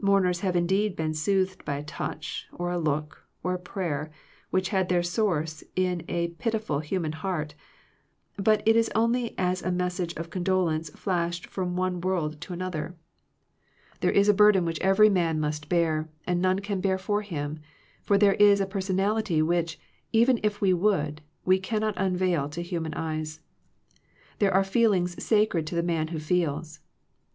Mourners 0.00 0.40
have 0.40 0.56
indeed 0.56 0.96
been 0.96 1.12
soothed 1.12 1.62
by 1.66 1.76
a 1.76 1.82
touch, 1.84 2.46
or 2.50 2.70
a 2.70 2.78
look, 2.78 3.26
or 3.42 3.52
a 3.52 3.58
prayer, 3.58 4.10
which 4.48 4.70
had 4.70 4.88
their 4.88 5.02
source 5.02 5.62
in 5.74 6.02
a 6.08 6.28
pitiful 6.28 6.78
human 6.78 7.12
heart, 7.12 7.54
but 8.38 8.62
it 8.66 8.74
is 8.74 8.90
only 8.94 9.34
as 9.38 9.60
a 9.62 9.70
message 9.70 10.14
of 10.14 10.30
con 10.30 10.44
dolence 10.44 10.88
flashed 10.98 11.46
from 11.46 11.76
one 11.76 12.00
world 12.00 12.40
to 12.40 12.54
another, 12.54 12.96
206 12.96 12.96
Digitized 12.96 12.96
by 13.18 13.32
VjOOQIC 13.34 13.36
THE 13.36 13.52
LIMITS 13.52 13.68
OF 13.68 14.00
FRIENDSHIP 14.00 14.00
There 14.00 14.20
is 14.20 14.28
a 14.30 14.34
burden 14.34 14.64
which 14.64 14.80
every 14.80 15.10
man 15.10 15.40
must 15.40 15.68
bear, 15.68 16.08
and 16.26 16.40
none 16.40 16.58
can 16.60 16.80
bear 16.80 16.96
for 16.98 17.20
him; 17.20 17.58
for 18.02 18.16
there 18.16 18.34
is 18.36 18.60
a 18.62 18.66
personality 18.66 19.42
which, 19.42 19.78
even 20.10 20.40
if 20.42 20.62
we 20.62 20.72
would, 20.72 21.20
we 21.44 21.58
cannot 21.58 21.92
unveil 21.98 22.48
to 22.48 22.62
human 22.62 22.94
eyes. 22.94 23.40
There 24.38 24.54
are 24.54 24.64
feelings 24.64 25.22
sacred 25.22 25.66
to 25.66 25.74
the 25.74 25.82
man 25.82 26.06
wno 26.08 26.18
feels. 26.18 26.80